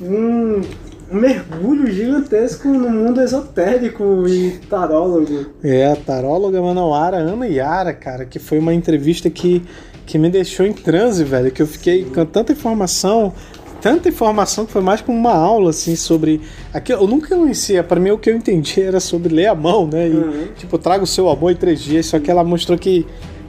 [0.00, 0.62] um,
[1.10, 5.46] mergulho gigantesco no mundo esotérico e tarólogo.
[5.62, 9.64] É, a taróloga manauara Ana Yara, cara, que foi uma entrevista que,
[10.06, 13.32] que me deixou em transe, velho, que eu fiquei com tanta informação,
[13.80, 16.40] tanta informação que foi mais como uma aula, assim, sobre...
[16.72, 19.88] Aquilo, eu nunca conhecia, pra mim o que eu entendi era sobre ler a mão,
[19.88, 23.04] né, e, tipo, traga o seu amor em três dias, só que ela mostrou que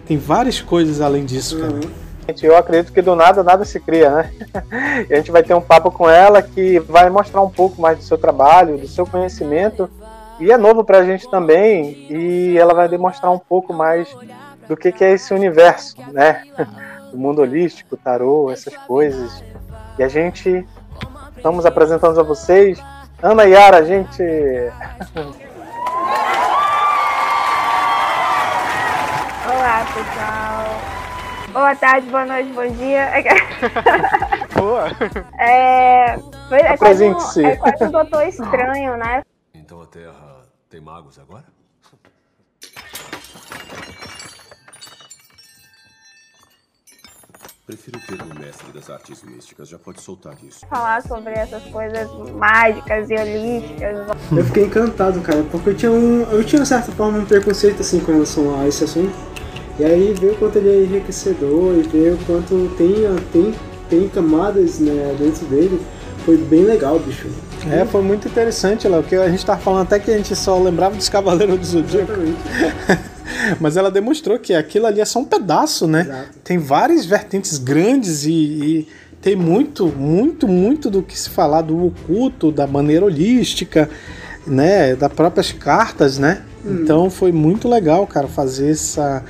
[0.07, 2.06] tem várias coisas além disso, cara.
[2.41, 4.31] Eu acredito que do nada nada se cria, né?
[5.09, 7.97] E a gente vai ter um papo com ela que vai mostrar um pouco mais
[7.97, 9.89] do seu trabalho, do seu conhecimento.
[10.39, 12.07] E é novo pra gente também.
[12.09, 14.07] E ela vai demonstrar um pouco mais
[14.67, 16.43] do que, que é esse universo, né?
[17.13, 19.41] O mundo holístico, tarô, essas coisas.
[19.97, 20.67] E a gente
[21.37, 22.77] estamos apresentando a vocês
[23.21, 24.21] Ana Yara, gente.
[29.49, 30.66] Olá, pessoal.
[31.57, 33.09] Boa tarde, boa noite, bom dia.
[34.53, 34.89] Boa.
[35.39, 36.15] É,
[36.47, 37.17] foi- é, quase um,
[37.47, 39.23] é quase um doutor estranho, né?
[39.55, 41.45] Então a Terra tem magos agora?
[47.65, 50.63] Prefiro ter um mestre das artes místicas, já pode soltar isso.
[50.67, 54.07] Falar sobre essas coisas mágicas e holísticas.
[54.31, 56.21] Eu fiquei encantado, cara, porque eu tinha um.
[56.31, 59.36] Eu tinha, de certa forma, um preconceito assim com relação a esse assunto.
[59.79, 62.93] E aí ver o quanto ele é enriquecedor e ver o quanto tem,
[63.31, 63.53] tem,
[63.89, 65.79] tem camadas né, dentro dele,
[66.25, 67.27] foi bem legal, bicho.
[67.71, 70.57] É, foi muito interessante, Léo, que a gente tava falando até que a gente só
[70.61, 72.13] lembrava dos Cavaleiros do Zodíaco.
[73.59, 76.25] Mas ela demonstrou que aquilo ali é só um pedaço, né?
[76.43, 78.87] Tem várias vertentes grandes e, e
[79.21, 83.89] tem muito, muito, muito do que se falar do oculto, da maneira holística,
[84.45, 84.95] né?
[84.95, 86.43] Das próprias cartas, né?
[86.65, 86.79] Hum.
[86.81, 89.23] Então foi muito legal, cara, fazer essa.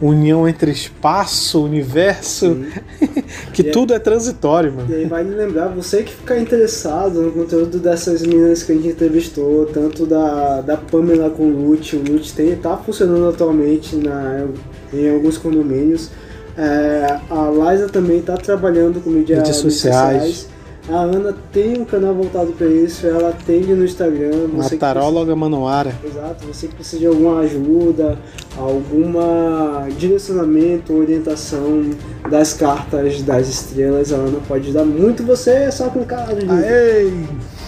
[0.00, 2.58] União entre espaço, universo,
[3.52, 4.90] que E é- tudo é transitório, mano.
[4.90, 8.74] E aí vai me lembrar, você que ficar interessado no conteúdo dessas meninas que a
[8.74, 13.96] gente entrevistou, tanto da, da Pamela com o Lute, o Lute tem, tá funcionando atualmente
[13.96, 14.46] na,
[14.92, 16.10] em alguns condomínios.
[16.56, 20.48] É, a Liza também tá trabalhando com mídia, Mídias sociais.
[20.88, 24.48] A Ana tem um canal voltado para isso, ela atende no Instagram.
[24.52, 25.94] Uma taróloga Manoara.
[26.04, 28.18] Exato, você que precisa de alguma ajuda,
[28.58, 31.90] alguma direcionamento, orientação
[32.30, 36.50] das cartas das estrelas, a Ana pode ajudar muito você é só com cara de
[36.50, 37.10] Aê!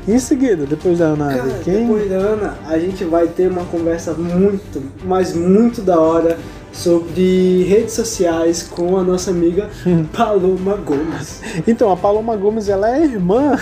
[0.07, 1.87] em seguida, depois da Ana, Cara, quem?
[1.87, 6.37] depois da Ana, a gente vai ter uma conversa muito, mas muito da hora
[6.77, 9.69] sobre redes sociais com a nossa amiga
[10.15, 11.41] Paloma Gomes.
[11.67, 13.57] Então, a Paloma Gomes, ela é irmã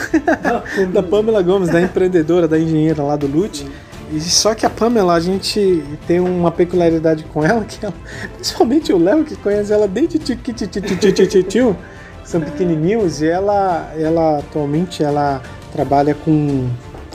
[0.92, 3.66] da Pamela Gomes, da empreendedora, da engenheira lá do Lute.
[4.12, 7.96] E só que a Pamela, a gente tem uma peculiaridade com ela, que ela,
[8.36, 11.76] principalmente o Léo, que conhece ela desde tio,
[12.24, 16.70] são pequenininhos, e ela, ela atualmente ela trabalha com,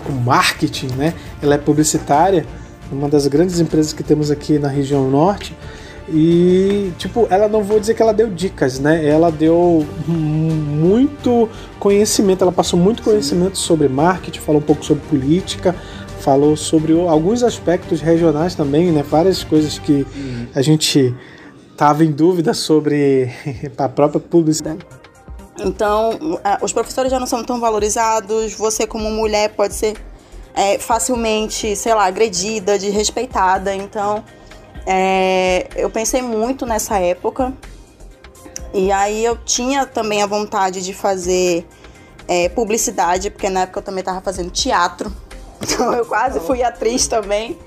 [0.05, 1.15] com marketing, né?
[1.43, 2.45] Ela é publicitária,
[2.91, 5.55] uma das grandes empresas que temos aqui na região norte.
[6.13, 9.07] E, tipo, ela não vou dizer que ela deu dicas, né?
[9.07, 15.75] Ela deu muito conhecimento, ela passou muito conhecimento sobre marketing, falou um pouco sobre política,
[16.21, 19.03] falou sobre alguns aspectos regionais também, né?
[19.03, 20.07] Várias coisas que
[20.55, 21.15] a gente
[21.77, 23.31] tava em dúvida sobre
[23.79, 24.81] a própria publicidade.
[25.63, 28.55] Então, a- os professores já não são tão valorizados.
[28.55, 29.95] Você, como mulher, pode ser
[30.55, 33.75] é, facilmente, sei lá, agredida, desrespeitada.
[33.75, 34.25] Então,
[34.87, 37.53] é, eu pensei muito nessa época.
[38.73, 41.67] E aí eu tinha também a vontade de fazer
[42.29, 45.13] é, publicidade, porque na época eu também estava fazendo teatro.
[45.63, 47.59] Então eu quase fui atriz também.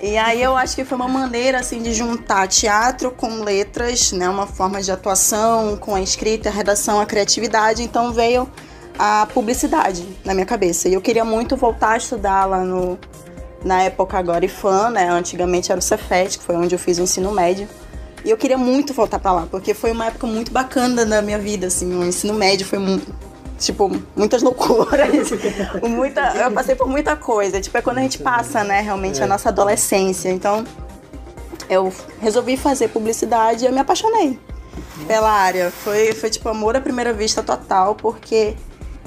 [0.00, 4.28] E aí eu acho que foi uma maneira assim de juntar teatro com letras, né,
[4.28, 7.82] uma forma de atuação com a escrita, a redação, a criatividade.
[7.82, 8.48] Então veio
[8.96, 10.88] a publicidade na minha cabeça.
[10.88, 12.98] E eu queria muito voltar a estudar lá no
[13.64, 15.08] na época agora IFAM, né?
[15.08, 17.66] Antigamente era o Cefet, que foi onde eu fiz o ensino médio.
[18.24, 21.38] E eu queria muito voltar pra lá, porque foi uma época muito bacana na minha
[21.38, 23.00] vida, assim, o ensino médio foi mu-
[23.58, 25.08] tipo muitas loucuras,
[25.88, 27.60] muita, eu passei por muita coisa.
[27.60, 30.30] Tipo, é quando a gente passa, né, realmente a nossa adolescência.
[30.30, 30.64] Então,
[31.68, 34.38] eu resolvi fazer publicidade e eu me apaixonei
[35.06, 35.70] pela área.
[35.70, 38.54] Foi, foi tipo amor à primeira vista total, porque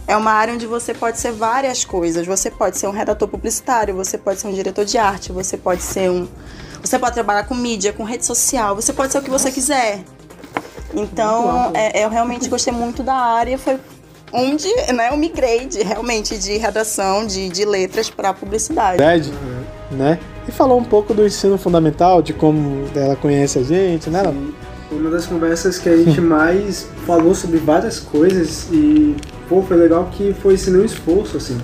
[0.08, 2.26] é uma área onde você pode ser várias coisas.
[2.26, 5.84] Você pode ser um redator publicitário, você pode ser um diretor de arte, você pode
[5.84, 6.28] ser um.
[6.82, 10.04] Você pode trabalhar com mídia, com rede social, você pode ser o que você quiser.
[10.93, 13.58] Então, é, eu realmente gostei muito da área.
[13.58, 13.78] Foi
[14.32, 18.98] onde né, eu migrei de, realmente de redação, de, de letras para publicidade.
[18.98, 19.34] Verdade,
[19.91, 20.17] né?
[20.48, 24.24] E falou um pouco do ensino fundamental, de como ela conhece a gente, né?
[24.24, 29.15] Foi uma das conversas que a gente mais falou sobre várias coisas e
[29.50, 31.58] pô, foi legal que foi sem nenhum esforço, assim.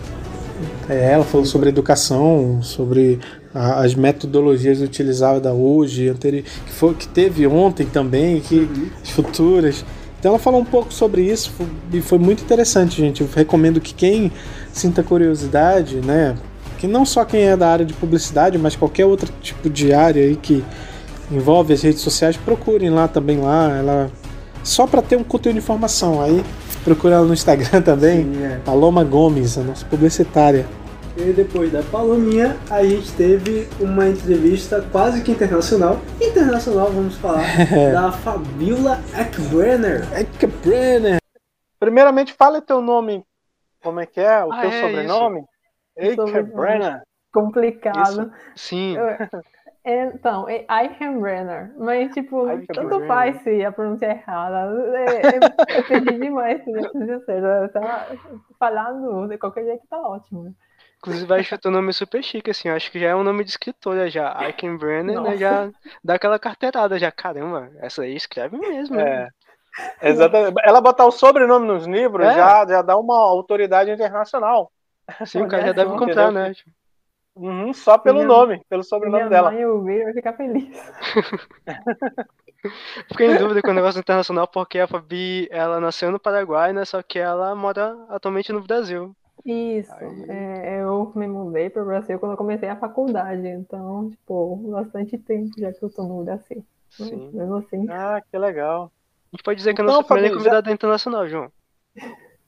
[0.89, 3.19] É, ela falou sobre educação, sobre
[3.55, 8.67] a- as metodologias utilizadas hoje, anteri- que, foi, que teve ontem também, que
[9.01, 9.86] as futuras.
[10.19, 11.51] Então ela falou um pouco sobre isso
[11.91, 13.21] e foi muito interessante, gente.
[13.21, 14.31] Eu recomendo que quem
[14.71, 16.36] sinta curiosidade, né,
[16.77, 20.23] que não só quem é da área de publicidade, mas qualquer outro tipo de área
[20.23, 20.63] aí que
[21.36, 23.69] envolve as redes sociais, procurem lá também lá.
[23.78, 24.12] Ela
[24.63, 26.22] só para ter um conteúdo de informação.
[26.22, 26.43] Aí
[26.84, 28.26] procura ela no Instagram também,
[28.65, 30.65] Paloma Gomes, a nossa publicitária.
[31.15, 36.00] E depois da Palominha, a gente teve uma entrevista quase que internacional.
[36.19, 37.43] Internacional, vamos falar,
[37.93, 40.08] da Fabiola Ekbrenner.
[40.19, 41.17] Ekbrenner!
[41.80, 43.24] Primeiramente, fala teu nome.
[43.84, 44.43] Como é que é?
[44.43, 45.43] O Ah, teu é, sobrenome?
[45.98, 46.54] Eike Sobrenome.
[46.56, 47.02] Brenner.
[47.32, 48.32] Complicado.
[48.56, 48.96] Sim.
[48.98, 49.06] Eu-
[49.86, 53.08] Então, é Eichenbrenner, mas tipo, tanto Eichenbrenner.
[53.08, 54.72] faz se a pronúncia é errada.
[54.98, 57.69] É, é, eu pedi demais se a pronúncia certa.
[57.69, 58.08] Tá
[58.58, 60.56] falando de qualquer jeito tá ótimo.
[61.00, 62.69] Inclusive, acho o teu nome super chique, assim.
[62.69, 64.34] Acho que já é um nome de escritora já.
[64.38, 65.36] Aiken Brenner, né?
[65.36, 65.69] Já
[66.02, 67.12] dá aquela carteirada já.
[67.12, 68.98] Caramba, essa aí escreve mesmo.
[68.98, 69.24] É.
[69.24, 69.30] né?
[70.02, 70.56] Exatamente.
[70.63, 72.36] Ela botar o sobrenome nos livros É.
[72.36, 74.72] já, já dá uma autoridade internacional.
[75.26, 76.54] Sim, o cara já deve comprar, né?
[77.36, 79.52] Uhum, só pelo Minha- nome, pelo sobrenome Minha dela.
[79.52, 80.69] mãe ouvir vai ficar feliz.
[83.10, 86.86] Fiquei em dúvida com o negócio internacional porque a Fabi, ela nasceu no Paraguai, né?
[86.86, 89.15] Só que ela mora atualmente no Brasil.
[89.46, 89.91] Isso,
[90.30, 95.17] é, eu me mudei para o Brasil quando eu comecei a faculdade, então, tipo, bastante
[95.17, 96.63] tempo já que eu tô no Brasil.
[96.91, 97.30] Sim.
[97.34, 97.86] Mesmo assim.
[97.89, 98.86] Ah, que legal.
[98.86, 101.52] A gente pode dizer que é a Então, nossa primeira Fabi, já- convidada internacional, João.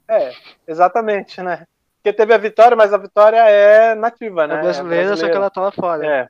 [0.07, 0.31] É,
[0.67, 1.65] exatamente, né?
[2.05, 4.59] Porque teve a Vitória, mas a Vitória é nativa, né?
[4.59, 6.05] É brasileira, só que ela tá lá fora.
[6.05, 6.27] É.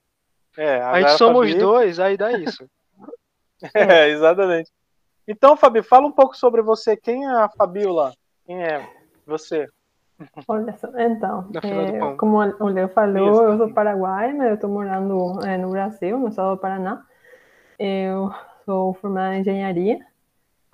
[0.57, 2.65] É, A gente somos Fabi- dois, aí dá isso.
[3.73, 4.71] É, exatamente.
[5.27, 6.95] Então, Fabi, fala um pouco sobre você.
[6.95, 8.13] Quem é a Fabiola?
[8.45, 8.87] Quem é
[9.25, 9.67] você?
[10.47, 13.43] Olha só, então, é, como o Leo falou, Isso.
[13.43, 17.03] eu sou paraguaia, mas eu estou morando é, no Brasil, no estado do Paraná.
[17.77, 18.31] Eu
[18.63, 19.99] sou formada em engenharia.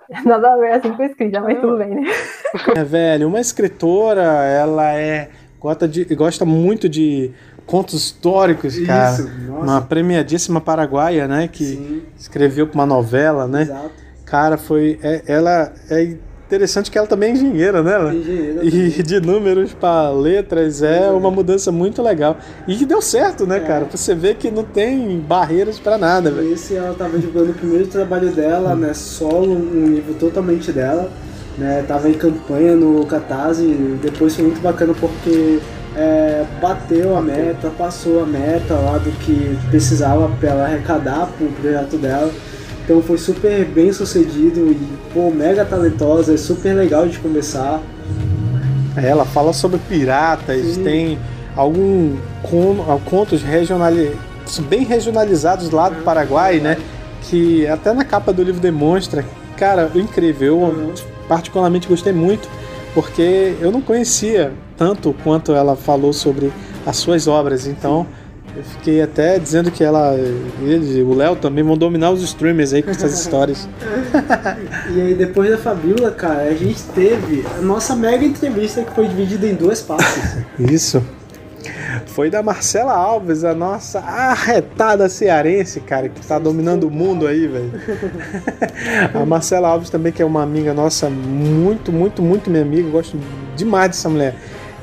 [0.24, 2.02] Nada a ver assim com escrita, mas tudo bem, né?
[2.76, 7.30] É, velho, uma escritora, ela é gosta, de, gosta muito de
[7.64, 9.10] contos históricos, Isso, cara.
[9.46, 9.62] nossa.
[9.62, 13.62] Uma premiadíssima paraguaia, né, que escreveu uma novela, né?
[13.62, 13.90] Exato.
[14.26, 16.16] Cara, foi é- ela é
[16.52, 17.94] interessante que ela também é engenheira, né?
[17.94, 18.14] ela?
[18.14, 22.36] Engenheira E de números para letras é uma mudança muito legal.
[22.68, 23.86] E que deu certo, né, cara?
[23.90, 26.52] Você vê que não tem barreiras para nada, velho.
[26.52, 28.92] Esse ela tava divulgando o primeiro trabalho dela, né?
[28.92, 31.10] Solo, um livro totalmente dela.
[31.58, 33.62] Né, tava em campanha no Catarse,
[34.00, 35.60] depois foi muito bacana porque
[35.94, 41.46] é, bateu a meta, passou a meta lá do que precisava para ela arrecadar pro
[41.48, 42.32] projeto dela.
[42.84, 44.78] Então foi super bem sucedido e
[45.14, 47.80] pô, mega talentosa, é super legal de conversar.
[48.96, 51.18] É, Ela fala sobre piratas, tem
[51.56, 54.16] algum con- contos regionali
[54.68, 56.76] bem regionalizados lá do Paraguai, né?
[57.22, 59.24] Que até na capa do livro demonstra.
[59.56, 60.60] Cara, incrível.
[60.60, 60.92] Eu
[61.28, 62.48] particularmente gostei muito,
[62.94, 66.52] porque eu não conhecia tanto quanto ela falou sobre
[66.84, 67.66] as suas obras.
[67.66, 68.06] Então,
[68.54, 70.14] eu fiquei até dizendo que ela,
[70.60, 73.68] ele, o Léo também vão dominar os streamers aí com essas histórias.
[74.94, 79.08] E aí depois da Fabiola, cara, a gente teve a nossa mega entrevista que foi
[79.08, 80.36] dividida em duas partes.
[80.58, 81.02] Isso.
[82.06, 87.46] Foi da Marcela Alves, a nossa arretada cearense, cara, que tá dominando o mundo aí,
[87.46, 87.72] velho.
[89.14, 93.18] A Marcela Alves também, que é uma amiga nossa, muito, muito, muito minha amiga, gosto
[93.56, 94.34] demais dessa mulher.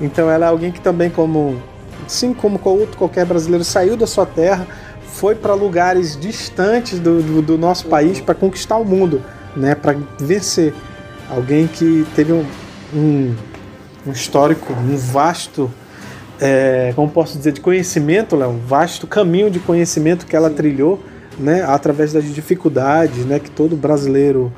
[0.02, 1.62] Então ela é alguém que também, como,
[2.10, 4.66] assim como outro qualquer brasileiro, saiu da sua terra,
[5.14, 9.22] foi para lugares distantes do, do, do nosso país para conquistar o mundo,
[9.56, 10.74] né, para vencer.
[11.30, 12.44] Alguém que teve um,
[12.92, 13.36] um,
[14.08, 15.72] um histórico, um vasto
[16.42, 21.00] é, como posso dizer, de conhecimento, Léo, um vasto caminho de conhecimento que ela trilhou,
[21.38, 24.52] né, através das dificuldades, né, que todo brasileiro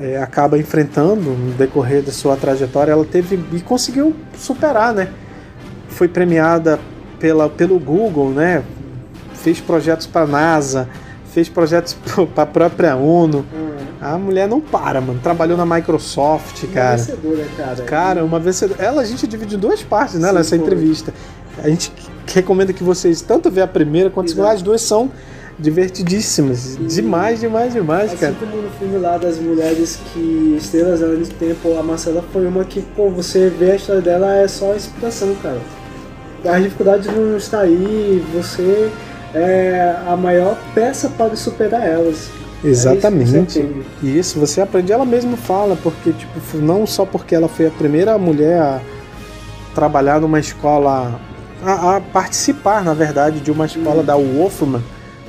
[0.00, 5.08] é, acaba enfrentando no decorrer da sua trajetória, ela teve e conseguiu superar, né?
[5.98, 6.78] Foi premiada
[7.18, 8.62] pela, pelo Google, né?
[9.34, 10.88] Fez projetos para a NASA,
[11.32, 11.96] fez projetos
[12.32, 13.44] para a própria ONU.
[14.00, 15.18] A mulher não para, mano.
[15.20, 16.98] Trabalhou na Microsoft, cara.
[16.98, 17.82] Vencedora, cara.
[17.82, 18.80] Cara, uma vencedora.
[18.80, 20.28] Ela a gente divide em duas partes, né?
[20.28, 20.58] Sim, nessa foi.
[20.58, 21.12] entrevista.
[21.64, 21.92] A gente
[22.32, 24.52] recomenda que vocês tanto vejam a primeira quanto a segunda.
[24.52, 25.10] As duas são
[25.58, 26.78] divertidíssimas.
[26.80, 28.36] Demais, demais, demais, Assim cara.
[28.38, 32.64] como no filme lá das mulheres que estrelas além do tempo, a Marcela foi uma
[32.64, 35.58] que, pô, você vê a história dela é só inspiração, cara.
[36.44, 38.90] As dificuldades não estão aí, você
[39.34, 42.30] é a maior peça para superar elas.
[42.64, 43.36] É isso Exatamente.
[43.36, 43.86] aprende.
[44.02, 47.70] E isso você aprende, ela mesma fala, porque tipo, não só porque ela foi a
[47.70, 48.80] primeira mulher a
[49.74, 51.20] trabalhar numa escola,
[51.62, 54.82] a, a participar, na verdade, de uma escola da Wolfman,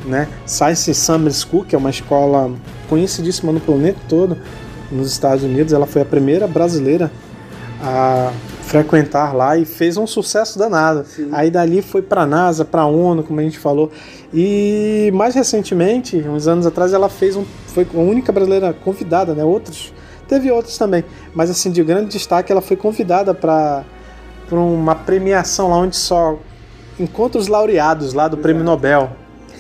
[0.06, 0.28] né?
[0.46, 2.52] Science Summer School, que é uma escola
[2.88, 4.38] conhecidíssima no planeta todo,
[4.92, 5.74] nos Estados Unidos.
[5.74, 7.12] Ela foi a primeira brasileira
[7.82, 8.32] a
[8.70, 11.04] frequentar lá e fez um sucesso danado.
[11.32, 13.92] Aí dali foi para NASA, para ONU, como a gente falou.
[14.32, 19.44] E mais recentemente, uns anos atrás, ela fez um foi a única brasileira convidada, né?
[19.44, 19.92] Outros
[20.28, 21.04] teve outros também,
[21.34, 23.84] mas assim de grande destaque, ela foi convidada para
[24.48, 26.38] para uma premiação lá onde só
[27.00, 29.10] encontra os laureados lá do Prêmio Nobel.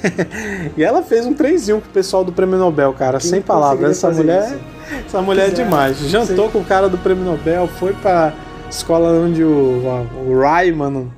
[0.77, 3.91] e ela fez um trenzinho pro pessoal do Prêmio Nobel, cara, Quem sem palavras.
[3.91, 4.59] Essa mulher, fazer
[5.05, 5.63] essa mulher é Quiser.
[5.63, 5.97] demais.
[5.99, 6.51] Jantou Sim.
[6.51, 8.33] com o cara do Prêmio Nobel, foi pra
[8.69, 9.81] escola onde o,
[10.27, 11.11] o Ryman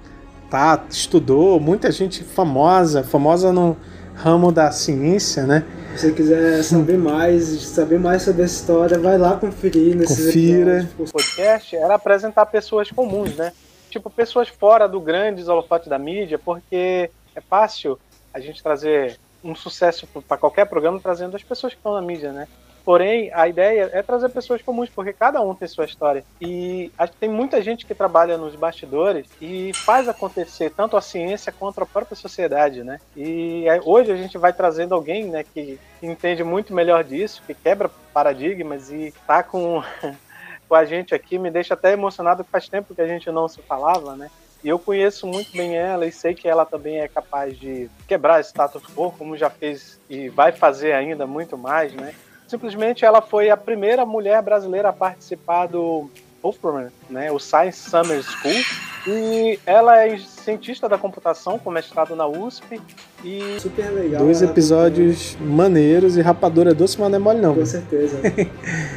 [0.49, 3.75] tá, estudou, muita gente famosa, famosa no
[4.15, 5.65] ramo da ciência, né?
[5.95, 10.79] Se você quiser saber mais, saber mais sobre essa história, vai lá conferir nesses Confira.
[10.79, 11.09] episódios.
[11.09, 13.51] O podcast era apresentar pessoas comuns, né?
[13.89, 17.99] Tipo, pessoas fora do grande holofote da mídia, porque é fácil
[18.33, 22.31] a gente trazer um sucesso para qualquer programa trazendo as pessoas que estão na mídia,
[22.31, 22.47] né?
[22.83, 26.23] Porém, a ideia é trazer pessoas comuns, porque cada um tem sua história.
[26.39, 31.01] E acho que tem muita gente que trabalha nos bastidores e faz acontecer tanto a
[31.01, 32.99] ciência quanto a própria sociedade, né?
[33.15, 37.53] E aí, hoje a gente vai trazendo alguém, né, que, entende muito melhor disso, que
[37.53, 39.83] quebra paradigmas e tá com
[40.67, 43.61] com a gente aqui me deixa até emocionado, faz tempo que a gente não se
[43.61, 44.31] falava, né?
[44.63, 48.39] E eu conheço muito bem ela e sei que ela também é capaz de quebrar
[48.41, 52.15] status quo, como já fez e vai fazer ainda muito mais, né?
[52.51, 56.09] Simplesmente ela foi a primeira mulher brasileira a participar do
[56.43, 57.31] Hoffman, né?
[57.31, 58.61] O Science Summer School.
[59.07, 62.79] E ela é cientista da computação com mestrado na USP
[63.23, 64.21] E super legal.
[64.21, 67.55] Dois ela episódios maneiros e rapadura doce, mas não é mole não.
[67.55, 68.19] Com certeza.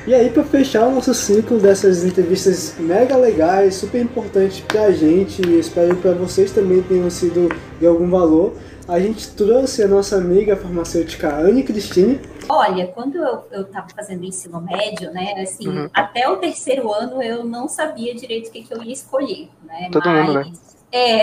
[0.05, 5.47] e aí, pra fechar o nosso ciclo dessas entrevistas mega legais, super importantes pra gente,
[5.47, 7.49] e espero pra vocês também tenham sido
[7.79, 8.55] de algum valor,
[8.89, 12.21] a gente trouxe a nossa amiga farmacêutica Anne Cristine.
[12.49, 15.91] Olha, quando eu, eu tava fazendo ensino médio, né, assim, Uhum.
[15.95, 19.91] até o terceiro ano eu não sabia direito o que, que eu ia escolher, né?
[19.91, 20.53] Todo mas, mundo, né?
[20.93, 21.23] É.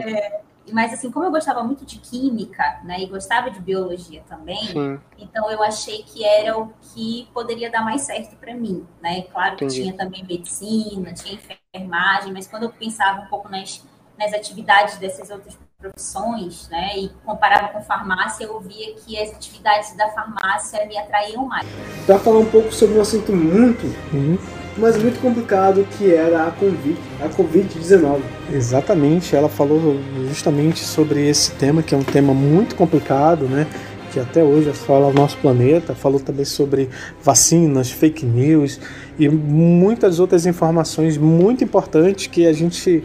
[0.00, 0.42] É,
[0.72, 5.00] Mas assim, como eu gostava muito de química, né, e gostava de biologia também, Sim.
[5.18, 9.22] então eu achei que era o que poderia dar mais certo para mim, né?
[9.22, 9.82] Claro que Entendi.
[9.82, 13.84] tinha também medicina, tinha enfermagem, mas quando eu pensava um pouco nas,
[14.18, 19.96] nas atividades dessas outras profissões, né, e comparava com farmácia, eu via que as atividades
[19.96, 21.66] da farmácia me atraíam mais.
[22.06, 24.38] Pra falar um pouco sobre um assunto muito, Uhum.
[24.76, 28.20] mas muito complicado, que era a Covid, a Covid-19.
[28.52, 29.96] Exatamente, ela falou
[30.28, 33.66] justamente sobre esse tema, que é um tema muito complicado, né?
[34.12, 36.90] Que até hoje fala o nosso planeta, falou também sobre
[37.22, 38.78] vacinas, fake news
[39.18, 43.02] e muitas outras informações muito importantes que a gente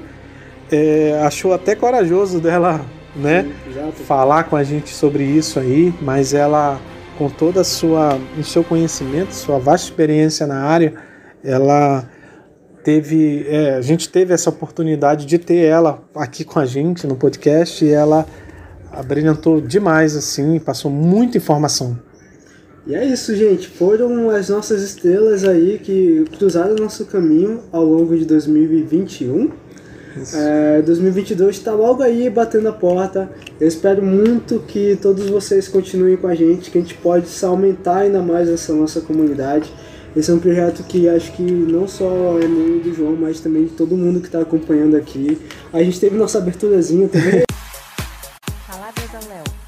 [0.71, 3.49] é, achou até corajoso dela, né?
[3.69, 4.03] Exato.
[4.03, 6.79] Falar com a gente sobre isso aí, mas ela,
[7.17, 10.93] com toda a sua, o seu conhecimento, sua vasta experiência na área,
[11.43, 12.09] ela
[12.83, 17.15] teve, é, a gente teve essa oportunidade de ter ela aqui com a gente no
[17.15, 18.25] podcast e ela
[18.91, 21.99] abrilhantou demais assim, passou muita informação.
[22.85, 23.67] E é isso, gente.
[23.67, 29.51] Foram as nossas estrelas aí que cruzaram o nosso caminho ao longo de 2021.
[30.33, 33.29] É, 2022 está logo aí batendo a porta.
[33.59, 37.99] Eu espero muito que todos vocês continuem com a gente, que a gente pode aumentar
[37.99, 39.71] ainda mais essa nossa comunidade.
[40.15, 43.65] Esse é um projeto que acho que não só é meu do João, mas também
[43.65, 45.37] de todo mundo que está acompanhando aqui.
[45.71, 47.43] A gente teve nossa aberturazinha também.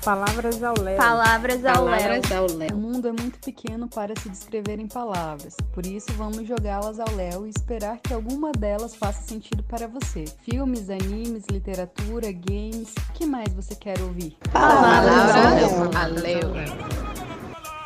[0.04, 0.98] Palavras ao Léo.
[0.98, 2.00] Palavras ao Léo.
[2.00, 2.74] Palavras ao Léo.
[2.74, 7.16] O mundo é muito pequeno para se descrever em palavras, por isso vamos jogá-las ao
[7.16, 10.24] Léo e esperar que alguma delas faça sentido para você.
[10.44, 14.38] Filmes, animes, literatura, games, o que mais você quer ouvir?
[14.54, 16.54] Palavras ao Léo.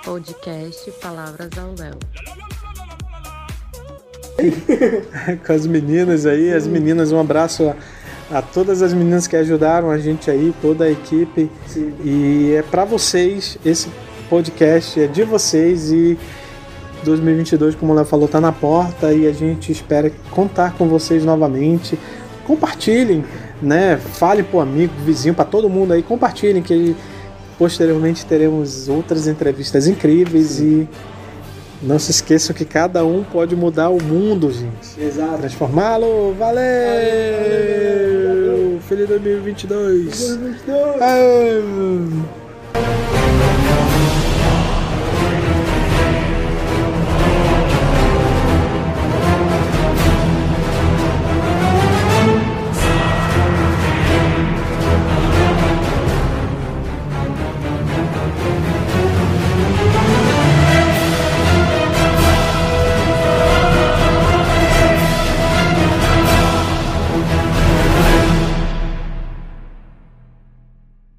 [0.03, 1.97] Podcast Palavras ao Léo.
[5.45, 7.73] com as meninas aí, as meninas, um abraço
[8.33, 11.49] a, todas as meninas que ajudaram a gente aí, toda a equipe.
[12.03, 13.89] E é para vocês, esse
[14.29, 16.17] podcast é de vocês e
[17.03, 21.99] 2022, como ela falou, tá na porta e a gente espera contar com vocês novamente.
[22.45, 23.23] Compartilhem,
[23.61, 23.97] né?
[23.97, 26.95] Fale pro amigo, vizinho, para todo mundo aí, compartilhem que
[27.57, 30.87] posteriormente teremos outras entrevistas incríveis e
[31.81, 34.99] não se esqueçam que cada um pode mudar o mundo, gente.
[34.99, 35.37] Exato.
[35.37, 36.33] Transformá-lo.
[36.33, 38.22] Valeu!
[38.87, 40.05] Feliz 2022!
[40.09, 41.03] 2022!
[41.03, 41.61] Aê!